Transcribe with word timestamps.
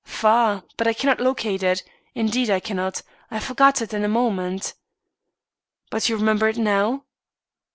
"Far, 0.03 0.63
but 0.77 0.87
I 0.87 0.93
cannot 0.93 1.19
locate 1.19 1.61
it 1.61 1.83
indeed, 2.15 2.49
I 2.49 2.59
cannot. 2.59 3.03
I 3.29 3.39
forgot 3.39 3.83
it 3.83 3.93
in 3.93 4.03
a 4.03 4.07
moment." 4.07 4.73
"But 5.91 6.09
you 6.09 6.15
remember 6.17 6.47
it 6.49 6.57
now?" 6.57 7.05